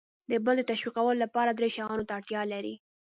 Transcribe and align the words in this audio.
د 0.29 0.31
بل 0.45 0.55
د 0.59 0.63
تشویقولو 0.71 1.21
لپاره 1.25 1.51
درې 1.53 1.69
شیانو 1.75 2.07
ته 2.07 2.13
اړتیا 2.17 2.41
لر 2.51 2.63
ئ: 2.73 2.75